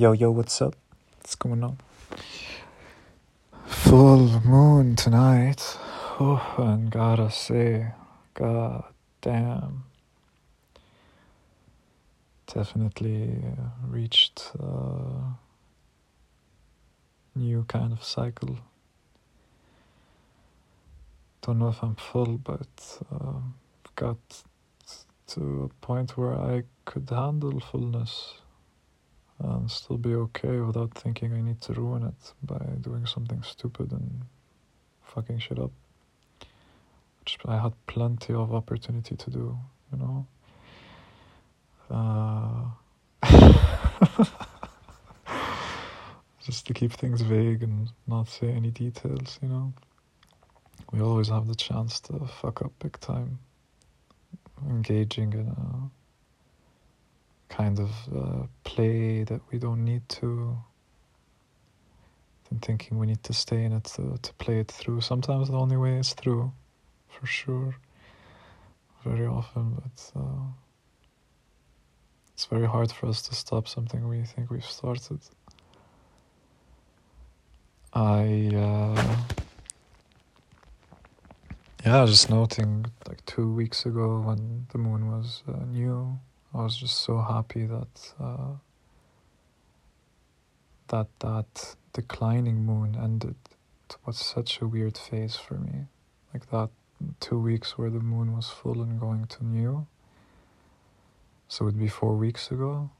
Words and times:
Yo, 0.00 0.12
yo, 0.12 0.30
what's 0.30 0.62
up? 0.62 0.74
What's 1.18 1.34
going 1.34 1.62
on? 1.62 1.76
Full 3.66 4.40
moon 4.46 4.96
tonight. 4.96 5.76
Oh, 6.18 6.54
and 6.56 6.90
gotta 6.90 7.30
say, 7.30 7.88
god 8.32 8.84
damn. 9.20 9.84
Definitely 12.46 13.44
reached 13.86 14.52
a 14.58 15.36
new 17.34 17.64
kind 17.64 17.92
of 17.92 18.02
cycle. 18.02 18.56
Don't 21.42 21.58
know 21.58 21.68
if 21.68 21.82
I'm 21.82 21.96
full, 21.96 22.38
but 22.38 23.02
uh, 23.12 23.40
got 23.96 24.16
to 25.26 25.70
a 25.70 25.84
point 25.84 26.16
where 26.16 26.32
I 26.32 26.62
could 26.86 27.10
handle 27.10 27.60
fullness 27.60 28.40
and 29.40 29.70
still 29.70 29.96
be 29.96 30.14
okay 30.14 30.60
without 30.60 30.94
thinking 30.94 31.32
I 31.32 31.40
need 31.40 31.60
to 31.62 31.72
ruin 31.72 32.04
it 32.04 32.32
by 32.42 32.58
doing 32.80 33.06
something 33.06 33.42
stupid 33.42 33.92
and 33.92 34.22
fucking 35.02 35.38
shit 35.38 35.58
up. 35.58 35.72
Which 37.20 37.38
I 37.46 37.58
had 37.58 37.72
plenty 37.86 38.34
of 38.34 38.54
opportunity 38.54 39.16
to 39.16 39.30
do, 39.30 39.58
you 39.92 39.98
know. 39.98 40.26
Uh, 41.90 42.64
just 46.42 46.66
to 46.66 46.74
keep 46.74 46.92
things 46.92 47.20
vague 47.20 47.62
and 47.62 47.90
not 48.06 48.28
say 48.28 48.48
any 48.48 48.70
details, 48.70 49.38
you 49.42 49.48
know. 49.48 49.72
We 50.92 51.00
always 51.00 51.28
have 51.28 51.46
the 51.46 51.54
chance 51.54 52.00
to 52.00 52.26
fuck 52.40 52.62
up 52.62 52.72
big 52.78 52.98
time 53.00 53.38
engaging 54.68 55.32
in 55.32 55.48
a 55.48 55.99
kind 57.50 57.78
of 57.78 57.90
uh, 58.16 58.46
play 58.64 59.24
that 59.24 59.40
we 59.52 59.58
don't 59.58 59.84
need 59.84 60.08
to. 60.08 60.56
And 62.50 62.62
thinking 62.62 62.98
we 62.98 63.06
need 63.06 63.22
to 63.24 63.32
stay 63.32 63.64
in 63.64 63.72
it 63.72 63.84
to, 63.94 64.18
to 64.20 64.34
play 64.34 64.58
it 64.60 64.68
through. 64.68 65.02
Sometimes 65.02 65.48
the 65.48 65.56
only 65.56 65.76
way 65.76 65.98
is 65.98 66.14
through 66.14 66.52
for 67.08 67.26
sure. 67.26 67.76
Very 69.04 69.26
often 69.26 69.74
but 69.74 70.20
uh, 70.20 70.46
it's 72.34 72.46
very 72.46 72.66
hard 72.66 72.90
for 72.90 73.06
us 73.06 73.22
to 73.22 73.34
stop 73.34 73.68
something 73.68 74.08
we 74.08 74.22
think 74.24 74.50
we've 74.50 74.64
started. 74.64 75.20
I 77.92 78.50
uh, 78.54 79.16
yeah, 81.84 82.04
just 82.06 82.30
noting 82.30 82.86
like 83.08 83.24
two 83.26 83.52
weeks 83.52 83.86
ago 83.86 84.20
when 84.20 84.66
the 84.72 84.78
moon 84.78 85.10
was 85.10 85.42
uh, 85.48 85.64
new, 85.66 86.18
I 86.54 86.62
was 86.62 86.76
just 86.76 86.98
so 86.98 87.20
happy 87.20 87.66
that 87.66 88.12
uh, 88.18 88.54
that 90.88 91.08
that 91.20 91.76
declining 91.92 92.64
moon 92.64 92.96
ended. 93.00 93.36
It 93.88 93.96
was 94.06 94.18
such 94.18 94.60
a 94.60 94.66
weird 94.66 94.96
phase 94.98 95.36
for 95.36 95.54
me, 95.54 95.86
like 96.32 96.50
that 96.50 96.70
two 97.20 97.38
weeks 97.38 97.78
where 97.78 97.90
the 97.90 98.00
moon 98.00 98.34
was 98.34 98.48
full 98.48 98.82
and 98.82 99.00
going 99.00 99.26
to 99.26 99.44
new. 99.44 99.86
So 101.48 101.66
it'd 101.66 101.78
be 101.78 101.88
four 101.88 102.14
weeks 102.16 102.50
ago. 102.50 102.90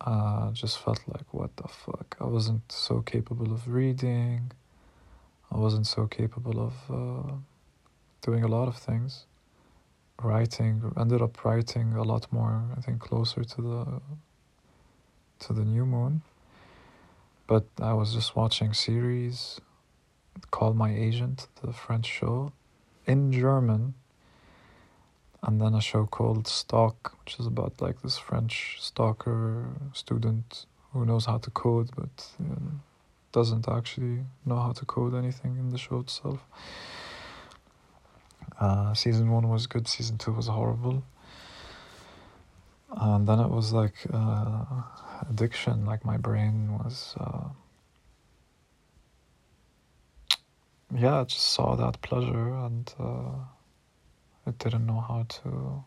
Uh, 0.00 0.50
just 0.50 0.78
felt 0.78 1.00
like 1.06 1.32
what 1.32 1.56
the 1.56 1.68
fuck. 1.68 2.16
I 2.20 2.24
wasn't 2.24 2.72
so 2.72 3.02
capable 3.02 3.52
of 3.52 3.68
reading. 3.68 4.50
I 5.52 5.58
wasn't 5.58 5.86
so 5.86 6.06
capable 6.06 6.58
of. 6.60 6.74
Uh, 6.90 7.32
doing 8.22 8.44
a 8.44 8.48
lot 8.48 8.68
of 8.68 8.76
things. 8.76 9.26
Writing 10.22 10.92
ended 10.98 11.22
up 11.22 11.44
writing 11.44 11.94
a 11.94 12.02
lot 12.02 12.32
more. 12.32 12.62
I 12.76 12.80
think 12.80 13.00
closer 13.00 13.44
to 13.44 13.62
the 13.62 14.00
to 15.40 15.52
the 15.52 15.64
new 15.64 15.84
moon. 15.84 16.22
But 17.46 17.66
I 17.80 17.92
was 17.92 18.14
just 18.14 18.36
watching 18.36 18.72
series 18.72 19.60
called 20.50 20.76
My 20.76 20.94
Agent, 20.94 21.48
the 21.62 21.72
French 21.72 22.06
show, 22.06 22.52
in 23.06 23.32
German, 23.32 23.94
and 25.42 25.60
then 25.60 25.74
a 25.74 25.80
show 25.80 26.06
called 26.06 26.46
Stalk, 26.46 27.16
which 27.20 27.38
is 27.38 27.46
about 27.46 27.80
like 27.80 28.00
this 28.02 28.16
French 28.16 28.76
stalker 28.80 29.66
student 29.92 30.66
who 30.92 31.04
knows 31.04 31.26
how 31.26 31.38
to 31.38 31.50
code 31.50 31.90
but 31.96 32.28
you 32.38 32.48
know, 32.50 32.80
doesn't 33.32 33.66
actually 33.68 34.20
know 34.44 34.56
how 34.56 34.72
to 34.72 34.84
code 34.84 35.14
anything 35.14 35.56
in 35.58 35.70
the 35.70 35.78
show 35.78 35.98
itself. 36.00 36.46
Uh, 38.62 38.94
season 38.94 39.28
one 39.28 39.48
was 39.48 39.66
good, 39.66 39.88
season 39.88 40.16
two 40.18 40.30
was 40.30 40.46
horrible. 40.46 41.02
And 42.92 43.26
then 43.26 43.40
it 43.40 43.50
was 43.50 43.72
like 43.72 43.94
uh, 44.12 44.64
addiction, 45.28 45.84
like 45.84 46.04
my 46.04 46.16
brain 46.16 46.78
was. 46.78 47.16
Uh, 47.18 47.48
yeah, 50.94 51.22
I 51.22 51.24
just 51.24 51.42
saw 51.42 51.74
that 51.74 52.00
pleasure 52.02 52.54
and 52.54 52.94
uh, 53.00 53.34
it 54.46 54.58
didn't 54.58 54.86
know 54.86 55.00
how 55.00 55.26
to. 55.28 55.82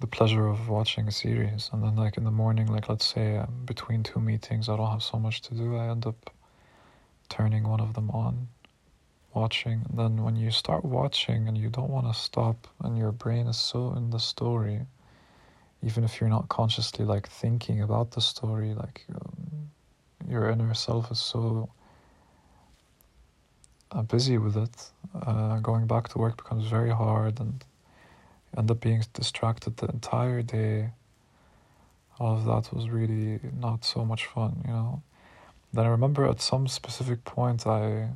The 0.00 0.06
pleasure 0.06 0.46
of 0.46 0.70
watching 0.70 1.08
a 1.08 1.12
series, 1.12 1.68
and 1.72 1.82
then, 1.82 1.96
like 1.96 2.16
in 2.16 2.24
the 2.24 2.30
morning, 2.30 2.68
like 2.68 2.88
let's 2.88 3.06
say 3.06 3.36
um, 3.36 3.64
between 3.66 4.02
two 4.02 4.20
meetings, 4.20 4.68
I 4.70 4.76
don't 4.76 4.90
have 4.90 5.02
so 5.02 5.18
much 5.18 5.42
to 5.42 5.54
do, 5.54 5.76
I 5.76 5.88
end 5.90 6.06
up 6.06 6.30
turning 7.28 7.64
one 7.68 7.80
of 7.80 7.94
them 7.94 8.10
on, 8.10 8.48
watching. 9.34 9.84
Then 9.92 10.22
when 10.22 10.36
you 10.36 10.50
start 10.50 10.84
watching 10.84 11.48
and 11.48 11.56
you 11.58 11.68
don't 11.68 11.90
want 11.90 12.06
to 12.06 12.18
stop, 12.18 12.68
and 12.82 12.96
your 12.96 13.12
brain 13.12 13.46
is 13.46 13.56
so 13.56 13.92
in 13.94 14.10
the 14.10 14.20
story, 14.20 14.80
even 15.82 16.04
if 16.04 16.20
you're 16.20 16.30
not 16.30 16.48
consciously 16.48 17.04
like 17.04 17.28
thinking 17.28 17.82
about 17.82 18.12
the 18.12 18.20
story, 18.20 18.74
like 18.74 19.04
um, 19.14 19.70
your 20.28 20.48
inner 20.48 20.74
self 20.74 21.10
is 21.10 21.20
so 21.20 21.68
uh, 23.92 24.02
busy 24.02 24.38
with 24.38 24.56
it. 24.56 24.90
Uh, 25.14 25.58
going 25.58 25.86
back 25.86 26.08
to 26.08 26.18
work 26.18 26.36
becomes 26.36 26.66
very 26.66 26.90
hard, 26.90 27.38
and 27.40 27.64
end 28.56 28.70
up 28.70 28.80
being 28.80 29.02
distracted 29.12 29.76
the 29.76 29.86
entire 29.86 30.42
day. 30.42 30.90
All 32.18 32.36
of 32.36 32.44
that 32.44 32.72
was 32.72 32.88
really 32.88 33.40
not 33.58 33.84
so 33.84 34.04
much 34.04 34.26
fun, 34.26 34.62
you 34.66 34.72
know. 34.72 35.02
Then 35.74 35.86
I 35.86 35.88
remember 35.88 36.24
at 36.28 36.40
some 36.40 36.68
specific 36.68 37.24
point, 37.24 37.66
I 37.66 38.10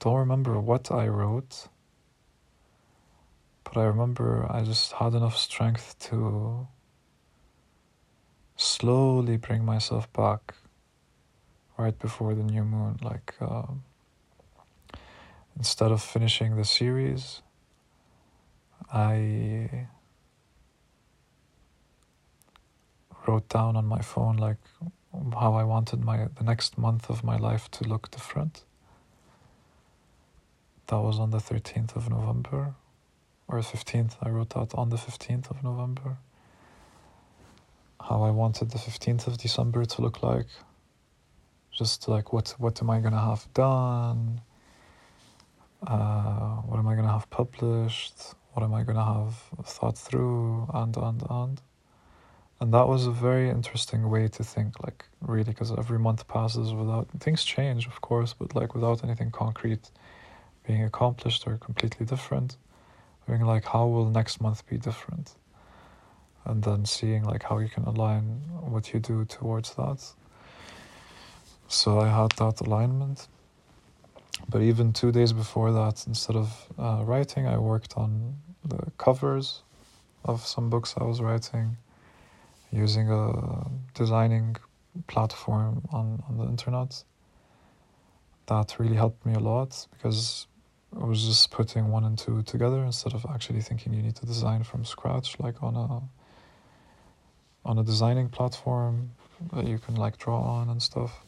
don't 0.00 0.16
remember 0.16 0.58
what 0.58 0.90
I 0.90 1.06
wrote, 1.06 1.68
but 3.64 3.76
I 3.76 3.84
remember 3.84 4.46
I 4.50 4.62
just 4.62 4.92
had 4.92 5.12
enough 5.12 5.36
strength 5.36 5.94
to 6.08 6.66
slowly 8.56 9.36
bring 9.36 9.66
myself 9.66 10.10
back 10.14 10.54
right 11.76 11.98
before 11.98 12.34
the 12.34 12.44
new 12.44 12.64
moon. 12.64 12.96
Like, 13.02 13.34
uh, 13.38 13.66
instead 15.58 15.92
of 15.92 16.02
finishing 16.02 16.56
the 16.56 16.64
series, 16.64 17.42
I 18.90 19.86
wrote 23.26 23.50
down 23.50 23.76
on 23.76 23.84
my 23.84 24.00
phone, 24.00 24.38
like, 24.38 24.56
how 25.12 25.54
I 25.54 25.64
wanted 25.64 26.04
my 26.04 26.28
the 26.38 26.44
next 26.44 26.78
month 26.78 27.10
of 27.10 27.22
my 27.22 27.36
life 27.36 27.70
to 27.72 27.84
look 27.84 28.10
different. 28.10 28.64
That 30.86 31.00
was 31.00 31.18
on 31.18 31.30
the 31.30 31.38
13th 31.38 31.96
of 31.96 32.10
November 32.10 32.74
or 33.48 33.58
15th. 33.60 34.16
I 34.22 34.30
wrote 34.30 34.50
that 34.50 34.74
on 34.74 34.90
the 34.90 34.96
15th 34.96 35.50
of 35.50 35.62
November. 35.62 36.18
How 38.00 38.22
I 38.22 38.30
wanted 38.30 38.70
the 38.70 38.78
15th 38.78 39.26
of 39.26 39.38
December 39.38 39.84
to 39.84 40.02
look 40.02 40.22
like. 40.22 40.48
Just 41.70 42.08
like 42.08 42.32
what 42.32 42.54
what 42.58 42.80
am 42.82 42.90
I 42.90 43.00
gonna 43.00 43.20
have 43.20 43.46
done? 43.54 44.40
Uh, 45.86 46.56
what 46.68 46.78
am 46.78 46.86
I 46.88 46.94
gonna 46.94 47.12
have 47.12 47.28
published? 47.30 48.34
What 48.52 48.62
am 48.62 48.74
I 48.74 48.82
gonna 48.82 49.04
have 49.04 49.34
thought 49.64 49.96
through? 49.96 50.68
And 50.74 50.96
and 50.96 51.22
and 51.30 51.60
and 52.62 52.72
that 52.72 52.86
was 52.86 53.06
a 53.06 53.10
very 53.10 53.50
interesting 53.50 54.08
way 54.08 54.28
to 54.28 54.42
think 54.44 54.70
like 54.82 55.04
really 55.20 55.50
because 55.52 55.70
every 55.72 55.98
month 55.98 56.26
passes 56.28 56.72
without 56.72 57.06
things 57.24 57.42
change 57.44 57.86
of 57.86 58.00
course 58.00 58.32
but 58.38 58.54
like 58.54 58.74
without 58.74 59.02
anything 59.04 59.30
concrete 59.30 59.90
being 60.66 60.84
accomplished 60.84 61.46
or 61.46 61.56
completely 61.58 62.06
different. 62.06 62.56
Being 63.26 63.44
like 63.44 63.64
how 63.64 63.86
will 63.86 64.08
next 64.08 64.40
month 64.40 64.66
be 64.66 64.78
different? 64.78 65.34
And 66.44 66.62
then 66.62 66.84
seeing 66.84 67.24
like 67.24 67.44
how 67.44 67.58
you 67.58 67.68
can 67.68 67.84
align 67.84 68.24
what 68.60 68.92
you 68.92 69.00
do 69.00 69.24
towards 69.24 69.74
that. 69.74 70.00
So 71.68 72.00
i 72.00 72.08
had 72.08 72.32
that 72.32 72.60
alignment. 72.60 73.28
But 74.48 74.62
even 74.62 74.92
two 74.92 75.12
days 75.12 75.32
before 75.32 75.72
that 75.72 76.04
instead 76.06 76.36
of 76.36 76.48
uh, 76.78 77.02
writing 77.04 77.46
i 77.46 77.56
worked 77.58 77.94
on 77.96 78.36
the 78.64 78.90
covers 78.98 79.62
of 80.24 80.44
some 80.44 80.68
books 80.70 80.94
i 80.98 81.04
was 81.04 81.20
writing 81.20 81.76
using 82.72 83.10
a 83.10 83.66
designing 83.94 84.56
platform 85.06 85.82
on, 85.92 86.22
on 86.28 86.38
the 86.38 86.44
internet. 86.44 87.04
That 88.46 88.76
really 88.78 88.96
helped 88.96 89.24
me 89.24 89.34
a 89.34 89.38
lot 89.38 89.86
because 89.92 90.46
I 91.00 91.04
was 91.04 91.24
just 91.24 91.50
putting 91.50 91.88
one 91.88 92.04
and 92.04 92.18
two 92.18 92.42
together 92.42 92.82
instead 92.84 93.14
of 93.14 93.24
actually 93.30 93.62
thinking 93.62 93.94
you 93.94 94.02
need 94.02 94.16
to 94.16 94.26
design 94.26 94.64
from 94.64 94.84
scratch, 94.84 95.38
like 95.38 95.62
on 95.62 95.76
a 95.76 96.02
on 97.64 97.78
a 97.78 97.84
designing 97.84 98.28
platform 98.28 99.12
that 99.52 99.66
you 99.66 99.78
can 99.78 99.94
like 99.94 100.18
draw 100.18 100.40
on 100.40 100.68
and 100.68 100.82
stuff. 100.82 101.24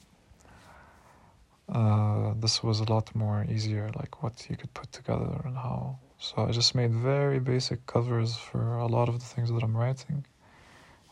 Uh, 1.69 2.35
this 2.41 2.63
was 2.63 2.81
a 2.81 2.85
lot 2.85 3.15
more 3.15 3.47
easier, 3.49 3.91
like 3.97 4.23
what 4.23 4.47
you 4.51 4.57
could 4.57 4.73
put 4.75 4.91
together 4.93 5.41
and 5.45 5.57
how. 5.57 5.99
So 6.19 6.47
I 6.47 6.51
just 6.51 6.75
made 6.75 6.93
very 6.93 7.39
basic 7.39 7.87
covers 7.87 8.37
for 8.37 8.77
a 8.77 8.87
lot 8.87 9.09
of 9.09 9.19
the 9.21 9.25
things 9.25 9.51
that 9.51 9.63
I'm 9.63 9.77
writing, 9.77 10.27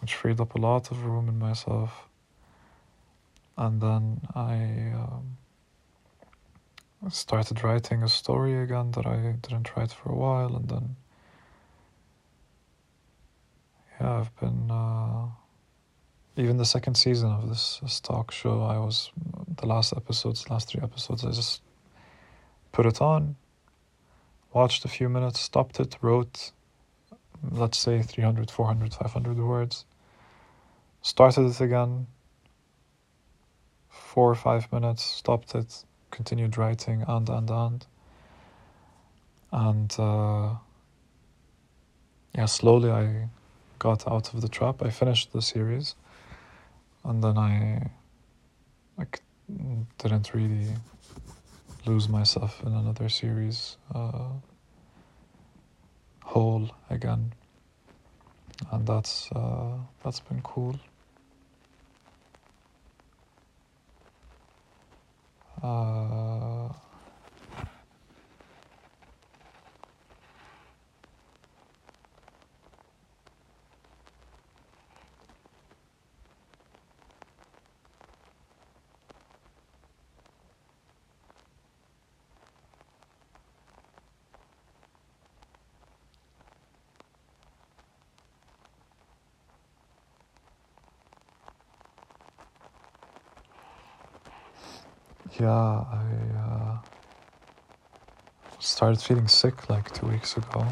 which 0.03 0.15
freed 0.15 0.41
up 0.41 0.55
a 0.55 0.59
lot 0.59 0.91
of 0.91 1.07
room 1.07 1.29
in 1.29 1.39
myself. 1.39 2.09
And 3.57 3.81
then 3.81 4.21
I 4.35 4.93
um, 4.95 5.39
started 7.11 7.65
writing 7.65 8.03
a 8.03 8.09
story 8.09 8.61
again 8.61 8.91
that 8.93 9.07
I 9.07 9.37
didn't 9.41 9.75
write 9.77 9.93
for 9.93 10.11
a 10.11 10.17
while, 10.17 10.57
and 10.57 10.69
then 10.69 10.97
yeah, 14.01 14.19
I've 14.19 14.37
been. 14.37 14.71
Uh, 14.71 15.27
even 16.37 16.57
the 16.57 16.65
second 16.65 16.95
season 16.95 17.31
of 17.31 17.49
this, 17.49 17.79
this 17.83 17.95
Stalk 17.95 18.31
show, 18.31 18.63
I 18.63 18.79
was 18.79 19.11
the 19.57 19.67
last 19.67 19.93
episodes, 19.95 20.49
last 20.49 20.69
three 20.69 20.81
episodes, 20.83 21.25
I 21.25 21.31
just 21.31 21.61
put 22.73 22.87
it 22.87 23.03
on, 23.03 23.37
watched 24.53 24.85
a 24.85 24.89
few 24.89 25.09
minutes, 25.11 25.41
stopped 25.41 25.79
it, 25.79 25.99
wrote, 26.01 26.53
let's 27.51 27.79
say 27.79 28.01
300, 28.01 28.51
400, 28.51 28.95
500 28.95 29.39
words, 29.39 29.85
started 31.03 31.47
it 31.47 31.61
again, 31.61 32.07
four 33.89 34.31
or 34.31 34.35
five 34.35 34.73
minutes, 34.73 35.03
stopped 35.05 35.55
it, 35.55 35.85
continued 36.11 36.57
writing, 36.57 37.05
and, 37.07 37.29
and, 37.29 37.51
and. 37.51 37.87
And 39.53 39.95
uh, 39.99 40.55
yeah, 42.35 42.47
slowly 42.47 42.91
I 42.91 43.29
got 43.79 44.09
out 44.09 44.33
of 44.33 44.41
the 44.41 44.49
trap. 44.49 44.83
I 44.83 44.91
finished 44.91 45.33
the 45.33 45.43
series 45.43 45.95
and 47.05 47.23
then 47.23 47.37
I 47.39 47.91
like 48.97 49.23
didn't 49.99 50.33
really 50.35 50.69
lose 51.87 52.09
myself 52.09 52.63
in 52.65 52.73
another 52.73 53.09
series 53.09 53.77
uh, 53.95 54.29
whole 56.23 56.71
again, 56.91 57.33
and 58.71 58.87
that's 58.87 59.31
uh, 59.33 59.77
that's 60.05 60.21
been 60.21 60.41
cool. 60.43 60.79
Uh, 65.63 66.22
yeah, 95.41 95.49
I 95.49 96.05
uh, 96.37 96.77
started 98.59 99.01
feeling 99.01 99.29
sick 99.29 99.71
like 99.71 99.93
two 99.93 100.07
weeks 100.07 100.37
ago. 100.37 100.67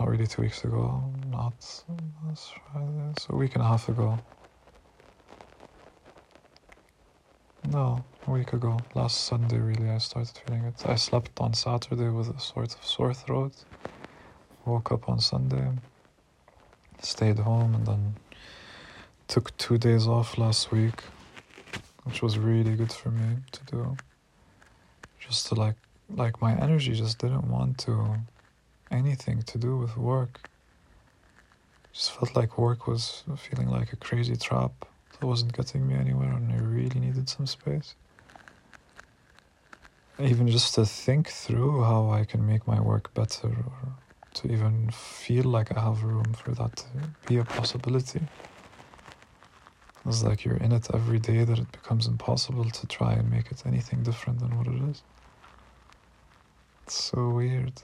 Not 0.00 0.08
really 0.08 0.26
two 0.26 0.42
weeks 0.42 0.64
ago, 0.64 1.02
not 1.30 1.54
that's 2.26 2.52
Friday, 2.72 3.10
it's 3.12 3.26
a 3.28 3.36
week 3.36 3.54
and 3.54 3.62
a 3.62 3.66
half 3.66 3.88
ago. 3.88 4.18
No, 7.70 8.04
a 8.26 8.30
week 8.30 8.52
ago. 8.52 8.78
Last 8.94 9.24
Sunday, 9.24 9.58
really, 9.58 9.88
I 9.88 9.98
started 9.98 10.38
feeling 10.44 10.64
it. 10.64 10.74
I 10.86 10.96
slept 10.96 11.40
on 11.40 11.54
Saturday 11.54 12.08
with 12.08 12.28
a 12.28 12.40
sort 12.40 12.74
of 12.74 12.84
sore 12.84 13.14
throat. 13.14 13.52
Woke 14.64 14.92
up 14.92 15.08
on 15.08 15.20
Sunday, 15.20 15.70
stayed 17.00 17.38
home, 17.38 17.74
and 17.74 17.86
then 17.86 18.16
took 19.28 19.56
two 19.56 19.78
days 19.78 20.06
off 20.06 20.38
last 20.38 20.72
week 20.72 21.02
which 22.06 22.22
was 22.22 22.38
really 22.38 22.74
good 22.76 22.92
for 22.92 23.10
me 23.10 23.36
to 23.52 23.60
do. 23.64 23.96
Just 25.18 25.48
to 25.48 25.54
like, 25.54 25.74
like 26.08 26.40
my 26.40 26.54
energy 26.54 26.94
just 26.94 27.18
didn't 27.18 27.50
want 27.50 27.78
to 27.78 28.16
anything 28.90 29.42
to 29.42 29.58
do 29.58 29.76
with 29.76 29.96
work. 29.96 30.48
Just 31.92 32.12
felt 32.12 32.36
like 32.36 32.58
work 32.58 32.86
was 32.86 33.24
feeling 33.36 33.68
like 33.68 33.92
a 33.92 33.96
crazy 33.96 34.36
trap 34.36 34.72
that 35.18 35.26
wasn't 35.26 35.52
getting 35.52 35.88
me 35.88 35.94
anywhere, 35.94 36.32
and 36.32 36.52
I 36.52 36.56
really 36.56 37.00
needed 37.00 37.28
some 37.28 37.46
space. 37.46 37.94
Even 40.20 40.48
just 40.48 40.74
to 40.74 40.86
think 40.86 41.28
through 41.28 41.82
how 41.82 42.10
I 42.10 42.24
can 42.24 42.46
make 42.46 42.66
my 42.66 42.80
work 42.80 43.12
better, 43.14 43.48
or 43.48 43.88
to 44.34 44.52
even 44.52 44.90
feel 44.90 45.44
like 45.44 45.76
I 45.76 45.80
have 45.80 46.04
room 46.04 46.34
for 46.34 46.52
that 46.52 46.76
to 46.76 46.86
be 47.26 47.38
a 47.38 47.44
possibility. 47.44 48.20
It's 50.06 50.24
like 50.24 50.44
you're 50.44 50.56
in 50.58 50.72
it 50.72 50.88
every 50.94 51.18
day 51.20 51.44
that 51.44 51.58
it 51.58 51.72
becomes 51.72 52.06
impossible 52.06 52.70
to 52.70 52.86
try 52.86 53.14
and 53.14 53.30
make 53.30 53.50
it 53.52 53.64
anything 53.66 54.02
different 54.02 54.40
than 54.40 54.56
what 54.56 54.68
it 54.68 54.82
is. 54.90 55.04
It's 56.86 56.94
so 56.96 57.30
weird. 57.30 57.82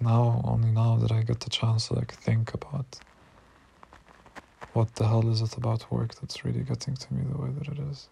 Now, 0.00 0.42
only 0.44 0.70
now 0.72 0.96
that 0.98 1.12
I 1.12 1.22
get 1.22 1.40
the 1.40 1.50
chance 1.50 1.88
to 1.88 1.94
like 1.94 2.12
think 2.14 2.54
about 2.54 3.00
what 4.72 4.94
the 4.96 5.08
hell 5.08 5.30
is 5.30 5.40
it 5.42 5.56
about 5.56 5.90
work 5.90 6.14
that's 6.16 6.44
really 6.44 6.62
getting 6.64 6.94
to 6.96 7.14
me 7.14 7.24
the 7.30 7.38
way 7.38 7.50
that 7.52 7.68
it 7.68 7.78
is. 7.78 8.10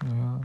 Yeah. 0.00 0.40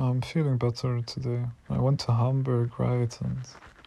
I'm 0.00 0.20
feeling 0.20 0.58
better 0.58 1.00
today. 1.00 1.44
I 1.68 1.78
went 1.78 1.98
to 2.00 2.12
Hamburg, 2.12 2.78
right, 2.78 3.20
and 3.20 3.38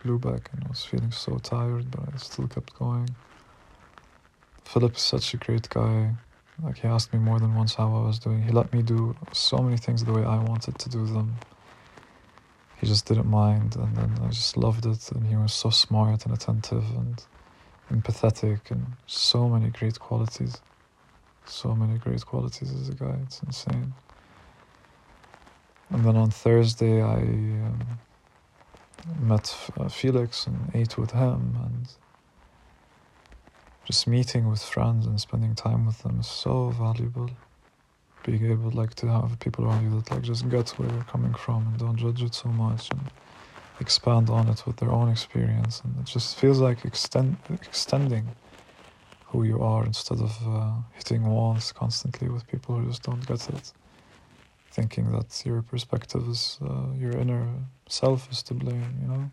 Lübeck, 0.03 0.51
and 0.51 0.65
I 0.65 0.67
was 0.67 0.83
feeling 0.83 1.11
so 1.11 1.37
tired, 1.37 1.89
but 1.89 2.01
I 2.13 2.17
still 2.17 2.49
kept 2.49 2.77
going. 2.77 3.09
Philip 4.65 4.97
is 4.97 5.01
such 5.01 5.33
a 5.33 5.37
great 5.37 5.69
guy. 5.69 6.11
Like, 6.61 6.79
he 6.79 6.87
asked 6.89 7.13
me 7.13 7.19
more 7.19 7.39
than 7.39 7.55
once 7.55 7.75
how 7.75 7.95
I 7.95 8.05
was 8.07 8.19
doing. 8.19 8.43
He 8.43 8.51
let 8.51 8.73
me 8.73 8.81
do 8.81 9.15
so 9.31 9.59
many 9.59 9.77
things 9.77 10.03
the 10.03 10.11
way 10.11 10.25
I 10.25 10.37
wanted 10.43 10.77
to 10.79 10.89
do 10.89 11.05
them. 11.05 11.33
He 12.81 12.87
just 12.87 13.05
didn't 13.05 13.27
mind, 13.27 13.77
and 13.77 13.95
then 13.95 14.11
I 14.21 14.27
just 14.31 14.57
loved 14.57 14.85
it. 14.85 15.09
And 15.13 15.25
he 15.25 15.37
was 15.37 15.53
so 15.53 15.69
smart 15.69 16.25
and 16.25 16.33
attentive 16.33 16.83
and 16.93 17.23
empathetic, 17.89 18.69
and 18.69 18.85
so 19.07 19.47
many 19.47 19.69
great 19.69 19.97
qualities. 19.97 20.59
So 21.45 21.73
many 21.73 21.97
great 21.99 22.25
qualities 22.25 22.73
as 22.73 22.89
a 22.89 22.95
guy. 22.95 23.17
It's 23.23 23.41
insane. 23.43 23.93
And 25.91 26.05
then 26.05 26.15
on 26.15 26.31
Thursday, 26.31 27.01
I 27.01 27.17
um, 27.17 27.79
met 29.19 29.55
uh, 29.77 29.89
Felix 29.89 30.47
and 30.47 30.71
ate 30.73 30.97
with 30.97 31.11
him, 31.11 31.57
and 31.65 31.87
just 33.85 34.07
meeting 34.07 34.49
with 34.49 34.63
friends 34.63 35.05
and 35.05 35.19
spending 35.19 35.53
time 35.53 35.85
with 35.85 36.01
them 36.03 36.21
is 36.21 36.27
so 36.27 36.69
valuable. 36.69 37.29
Being 38.23 38.51
able 38.51 38.71
like 38.71 38.93
to 38.95 39.07
have 39.07 39.37
people 39.39 39.65
around 39.65 39.83
you 39.83 39.99
that 39.99 40.11
like 40.11 40.21
just 40.21 40.47
get 40.47 40.69
where 40.77 40.89
you're 40.89 41.03
coming 41.03 41.33
from 41.33 41.67
and 41.67 41.77
don't 41.77 41.97
judge 41.97 42.23
it 42.23 42.35
so 42.35 42.47
much 42.49 42.89
and 42.91 43.01
expand 43.81 44.29
on 44.29 44.47
it 44.47 44.65
with 44.65 44.77
their 44.77 44.91
own 44.91 45.09
experience, 45.09 45.81
and 45.83 45.93
it 45.99 46.05
just 46.05 46.37
feels 46.37 46.59
like 46.59 46.85
extend 46.85 47.35
extending 47.51 48.25
who 49.25 49.43
you 49.43 49.61
are 49.61 49.85
instead 49.85 50.21
of 50.21 50.37
uh, 50.47 50.71
hitting 50.93 51.25
walls 51.25 51.73
constantly 51.73 52.29
with 52.29 52.47
people 52.47 52.75
who 52.75 52.87
just 52.87 53.03
don't 53.03 53.25
get 53.27 53.49
it 53.49 53.73
thinking 54.71 55.11
that 55.11 55.45
your 55.45 55.61
perspective 55.61 56.27
is 56.27 56.57
uh, 56.63 56.87
your 56.97 57.11
inner 57.11 57.47
self 57.87 58.31
is 58.31 58.41
to 58.43 58.53
blame, 58.53 58.95
you 59.01 59.07
know? 59.07 59.31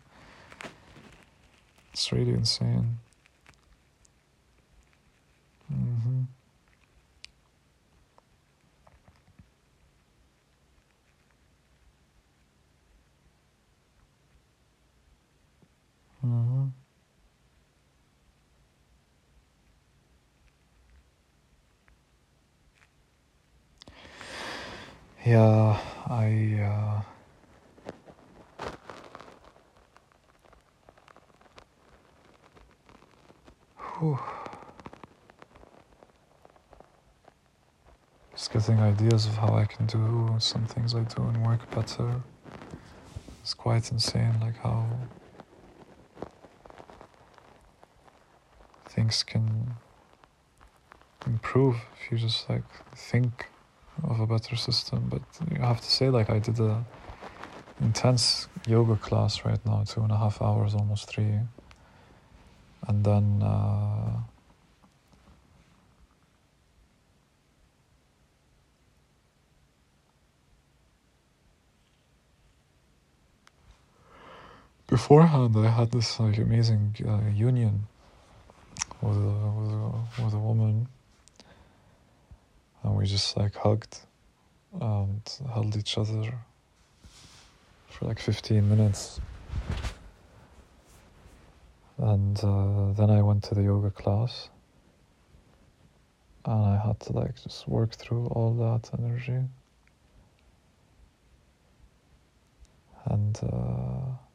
It's 1.93 2.11
really 2.11 2.33
insane. 2.33 2.99
Mm-hmm. 5.73 6.21
Yeah, 25.29 25.79
I. 26.07 26.59
Uh, 26.59 27.01
whew. 33.77 34.19
Just 38.31 38.51
getting 38.53 38.79
ideas 38.79 39.27
of 39.27 39.37
how 39.37 39.53
I 39.53 39.65
can 39.65 39.85
do 39.85 40.35
some 40.39 40.65
things 40.65 40.95
I 40.95 41.01
do 41.01 41.21
and 41.21 41.45
work 41.45 41.69
better. 41.75 42.21
It's 43.43 43.53
quite 43.53 43.91
insane, 43.91 44.33
like 44.41 44.57
how 44.57 44.87
things 48.87 49.21
can 49.21 49.75
improve 51.27 51.75
if 51.93 52.11
you 52.11 52.17
just 52.17 52.49
like 52.49 52.63
think 52.95 53.49
of 54.03 54.19
a 54.19 54.27
better 54.27 54.55
system. 54.55 55.07
But 55.09 55.21
you 55.51 55.61
have 55.61 55.81
to 55.81 55.91
say, 55.91 56.09
like, 56.09 56.29
I 56.29 56.39
did 56.39 56.59
a 56.59 56.85
intense 57.81 58.47
yoga 58.67 58.95
class 58.95 59.45
right 59.45 59.63
now, 59.65 59.83
two 59.85 60.01
and 60.01 60.11
a 60.11 60.17
half 60.17 60.41
hours, 60.41 60.75
almost 60.75 61.07
three, 61.09 61.39
and 62.87 63.03
then. 63.03 63.41
Uh, 63.43 64.19
beforehand, 74.89 75.55
I 75.55 75.69
had 75.69 75.91
this 75.91 76.19
like 76.19 76.37
amazing 76.39 76.95
uh, 77.07 77.29
union 77.29 77.87
with 79.01 79.17
a, 79.17 79.35
with 79.57 79.71
a, 79.71 80.23
with 80.23 80.33
a 80.33 80.39
woman, 80.39 80.87
and 82.83 82.95
we 82.95 83.05
just 83.05 83.35
like 83.37 83.55
hugged 83.55 83.99
and 84.79 85.21
held 85.53 85.75
each 85.75 85.97
other 85.97 86.33
for 87.87 88.05
like 88.05 88.19
15 88.19 88.69
minutes. 88.69 89.19
And 91.97 92.39
uh, 92.43 92.93
then 92.93 93.09
I 93.09 93.21
went 93.21 93.43
to 93.45 93.55
the 93.55 93.63
yoga 93.63 93.89
class, 93.89 94.49
and 96.45 96.65
I 96.65 96.77
had 96.77 96.99
to 97.01 97.13
like 97.13 97.35
just 97.43 97.67
work 97.67 97.91
through 97.91 98.27
all 98.27 98.53
that 98.53 98.89
energy. 98.97 99.43
And 103.05 103.37
uh, 103.43 104.28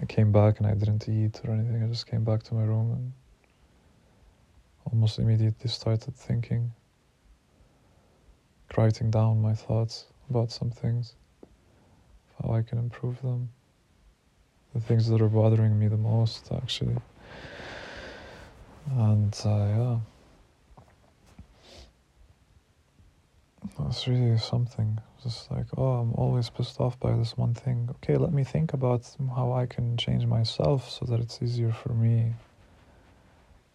I 0.00 0.04
came 0.06 0.30
back 0.30 0.58
and 0.58 0.66
I 0.66 0.74
didn't 0.74 1.08
eat 1.08 1.40
or 1.44 1.52
anything. 1.52 1.82
I 1.82 1.88
just 1.88 2.06
came 2.06 2.24
back 2.24 2.42
to 2.44 2.54
my 2.54 2.62
room 2.62 2.92
and 2.92 3.12
almost 4.84 5.18
immediately 5.18 5.68
started 5.68 6.14
thinking, 6.14 6.72
writing 8.76 9.10
down 9.10 9.42
my 9.42 9.54
thoughts 9.54 10.06
about 10.30 10.52
some 10.52 10.70
things, 10.70 11.14
how 12.42 12.52
I 12.52 12.62
can 12.62 12.78
improve 12.78 13.20
them, 13.22 13.48
the 14.74 14.80
things 14.80 15.08
that 15.08 15.20
are 15.20 15.28
bothering 15.28 15.78
me 15.78 15.88
the 15.88 15.96
most, 15.96 16.50
actually. 16.52 16.96
And 18.92 19.36
uh, 19.44 19.48
yeah, 19.48 19.98
that's 23.88 24.06
really 24.06 24.36
something 24.36 25.00
just 25.22 25.50
like, 25.50 25.64
oh, 25.78 25.92
I'm 25.94 26.12
always 26.12 26.50
pissed 26.50 26.78
off 26.78 27.00
by 27.00 27.16
this 27.16 27.38
one 27.38 27.54
thing. 27.54 27.88
Okay, 27.96 28.18
let 28.18 28.34
me 28.34 28.44
think 28.44 28.74
about 28.74 29.10
how 29.34 29.52
I 29.52 29.64
can 29.64 29.96
change 29.96 30.26
myself 30.26 30.90
so 30.90 31.06
that 31.06 31.20
it's 31.20 31.40
easier 31.40 31.72
for 31.72 31.94
me. 31.94 32.34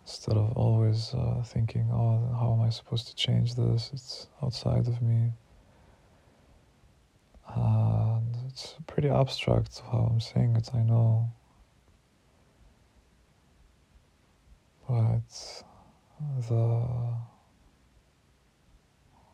Instead 0.06 0.38
of 0.38 0.56
always 0.56 1.16
uh, 1.16 1.42
thinking, 1.44 1.90
oh, 1.92 2.32
how 2.40 2.54
am 2.54 2.62
I 2.62 2.70
supposed 2.70 3.08
to 3.08 3.16
change 3.16 3.56
this? 3.56 3.90
It's 3.92 4.28
outside 4.44 4.88
of 4.88 5.02
me. 5.02 5.32
And 7.56 8.38
it's 8.50 8.76
pretty 8.86 9.10
abstract 9.10 9.82
how 9.92 10.12
I'm 10.12 10.20
saying 10.20 10.56
it, 10.58 10.70
I 10.76 10.84
know. 10.84 11.32
But 14.88 15.64
the 16.48 16.88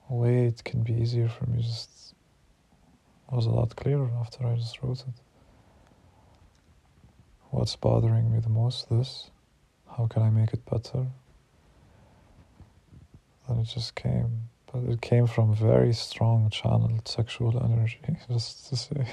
way 0.09 0.45
it 0.45 0.63
can 0.63 0.83
be 0.83 0.93
easier 0.93 1.29
for 1.29 1.45
me 1.45 1.61
just 1.61 1.99
was 3.31 3.45
a 3.45 3.51
lot 3.51 3.75
clearer 3.75 4.09
after 4.19 4.45
I 4.45 4.55
just 4.55 4.81
wrote 4.81 4.99
it. 5.01 5.13
What's 7.51 7.75
bothering 7.75 8.31
me 8.31 8.39
the 8.39 8.49
most? 8.49 8.89
This. 8.89 9.29
How 9.87 10.07
can 10.07 10.23
I 10.23 10.29
make 10.29 10.53
it 10.53 10.65
better? 10.65 11.05
Then 13.47 13.59
it 13.59 13.65
just 13.65 13.95
came. 13.95 14.49
But 14.71 14.83
it 14.83 15.01
came 15.01 15.25
from 15.25 15.55
very 15.55 15.93
strong 15.93 16.49
channeled 16.49 17.07
sexual 17.07 17.63
energy, 17.63 17.99
just 18.31 18.69
to 18.69 18.75
say. 18.75 19.07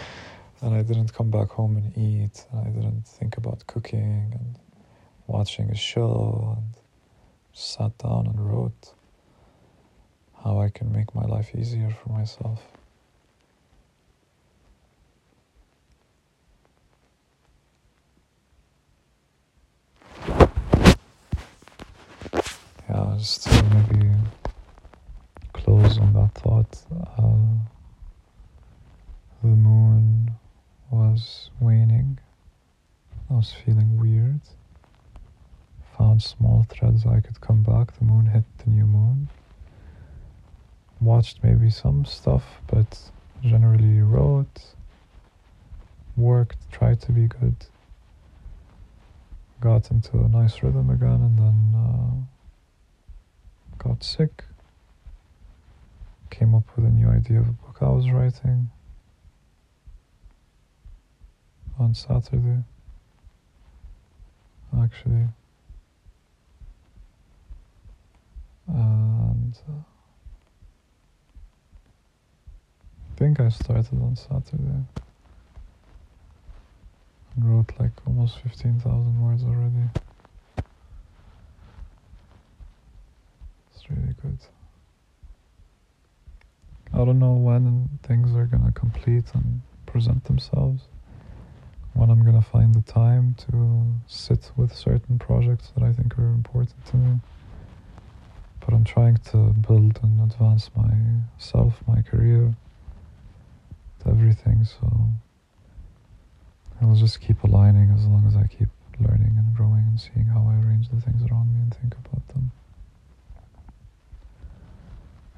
and 0.60 0.74
I 0.74 0.82
didn't 0.82 1.14
come 1.14 1.30
back 1.30 1.48
home 1.50 1.76
and 1.76 1.96
eat, 1.96 2.46
and 2.52 2.60
I 2.60 2.70
didn't 2.70 3.06
think 3.06 3.36
about 3.36 3.66
cooking 3.66 4.32
and 4.32 4.58
watching 5.26 5.70
a 5.70 5.76
show, 5.76 6.56
and 6.56 6.74
sat 7.54 7.96
down 7.98 8.26
and 8.26 8.38
wrote 8.40 8.92
how 10.44 10.60
I 10.60 10.68
can 10.70 10.92
make 10.92 11.14
my 11.14 11.24
life 11.24 11.54
easier 11.54 11.90
for 12.02 12.12
myself. 12.12 12.62
yeah, 22.88 23.14
just 23.18 23.44
to 23.44 23.62
maybe 23.74 24.10
close 25.52 25.98
on 25.98 26.12
that 26.14 26.32
thought. 26.34 26.78
Uh, 27.18 27.32
the 29.42 29.48
moon 29.48 30.32
was 30.90 31.50
waning. 31.60 32.18
I 33.30 33.34
was 33.34 33.52
feeling 33.64 33.98
weird. 33.98 34.40
Found 35.98 36.22
small 36.22 36.66
threads 36.68 37.04
I 37.04 37.20
could 37.20 37.40
come 37.40 37.62
back. 37.62 37.96
The 37.98 38.04
moon 38.04 38.26
hit 38.26 38.44
the 38.58 38.70
new 38.70 38.86
moon. 38.86 39.28
Watched 41.00 41.42
maybe 41.42 41.70
some 41.70 42.04
stuff, 42.04 42.44
but 42.66 42.98
generally 43.42 44.00
wrote, 44.00 44.74
worked, 46.16 46.58
tried 46.72 47.00
to 47.02 47.12
be 47.12 47.26
good. 47.28 47.56
Got 49.60 49.90
into 49.90 50.18
a 50.18 50.28
nice 50.28 50.62
rhythm 50.62 50.90
again, 50.90 51.20
and 51.22 51.38
then. 51.38 51.74
Uh, 51.76 52.24
got 53.78 54.02
sick, 54.02 54.44
came 56.30 56.54
up 56.54 56.64
with 56.74 56.84
a 56.84 56.90
new 56.90 57.08
idea 57.08 57.38
of 57.38 57.48
a 57.48 57.52
book 57.52 57.76
I 57.80 57.88
was 57.88 58.10
writing 58.10 58.70
on 61.78 61.94
Saturday, 61.94 62.64
actually. 64.82 65.28
And 68.66 69.58
uh, 69.68 69.72
I 73.07 73.07
think 73.18 73.40
I 73.40 73.48
started 73.48 74.00
on 74.00 74.14
Saturday 74.14 74.84
and 77.34 77.44
wrote 77.44 77.72
like 77.80 77.90
almost 78.06 78.38
15,000 78.38 79.20
words 79.20 79.42
already. 79.42 79.90
It's 83.74 83.90
really 83.90 84.14
good. 84.22 84.38
I 86.94 86.98
don't 86.98 87.18
know 87.18 87.32
when 87.32 87.88
things 88.04 88.36
are 88.36 88.46
gonna 88.46 88.70
complete 88.70 89.24
and 89.34 89.62
present 89.84 90.22
themselves. 90.22 90.82
When 91.94 92.10
I'm 92.10 92.24
gonna 92.24 92.40
find 92.40 92.72
the 92.72 92.82
time 92.82 93.34
to 93.50 93.94
sit 94.06 94.52
with 94.56 94.72
certain 94.72 95.18
projects 95.18 95.72
that 95.74 95.82
I 95.82 95.92
think 95.92 96.16
are 96.20 96.28
important 96.28 96.86
to 96.86 96.96
me. 96.96 97.18
But 98.60 98.74
I'm 98.74 98.84
trying 98.84 99.16
to 99.32 99.38
build 99.66 99.98
and 100.04 100.20
advance 100.20 100.70
myself, 100.76 101.82
my 101.88 102.02
career, 102.02 102.54
everything, 104.08 104.64
so 104.64 105.10
I'll 106.80 106.94
just 106.94 107.20
keep 107.20 107.44
aligning 107.44 107.90
as 107.90 108.06
long 108.06 108.24
as 108.26 108.36
I 108.36 108.46
keep 108.46 108.68
learning 109.00 109.34
and 109.36 109.54
growing 109.54 109.84
and 109.86 110.00
seeing 110.00 110.26
how 110.26 110.48
I 110.48 110.54
arrange 110.64 110.88
the 110.88 111.00
things 111.00 111.22
around 111.30 111.54
me 111.54 111.60
and 111.60 111.74
think 111.74 111.94
about 111.94 112.26
them. 112.28 112.50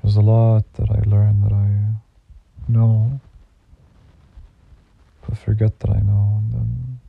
There's 0.03 0.17
a 0.17 0.21
lot 0.23 0.65
that 0.75 0.91
I 0.91 1.01
learn 1.09 1.41
that 1.43 1.53
I 1.53 2.71
know, 2.71 3.21
but 5.27 5.37
forget 5.37 5.79
that 5.81 5.91
I 5.91 6.01
know, 6.01 6.39
and 6.39 6.53
then 6.53 7.01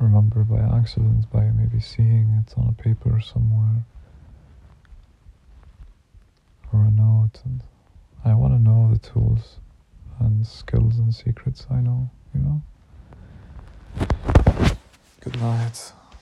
remember 0.00 0.42
by 0.42 0.58
accident, 0.78 1.30
by 1.30 1.50
maybe 1.50 1.80
seeing 1.80 2.44
it 2.44 2.54
on 2.58 2.68
a 2.68 2.82
paper 2.82 3.20
somewhere 3.20 3.84
or 6.72 6.84
a 6.84 6.90
note. 6.90 7.40
And 7.44 7.62
I 8.24 8.34
want 8.34 8.54
to 8.54 8.58
know 8.62 8.88
the 8.92 8.98
tools 8.98 9.58
and 10.20 10.46
skills 10.46 10.98
and 10.98 11.12
secrets 11.12 11.66
I 11.70 11.80
know, 11.80 12.08
you 12.34 12.40
know? 12.40 12.62
Good 15.20 15.40
night. 15.40 15.92